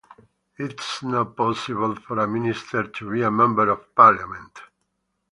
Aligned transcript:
It 0.57 0.79
is 0.79 1.03
not 1.03 1.35
possible 1.35 1.93
for 1.95 2.17
a 2.17 2.27
minister 2.27 2.87
to 2.87 3.11
be 3.11 3.21
a 3.21 3.29
member 3.29 3.69
of 3.69 3.93
parliament. 3.93 4.59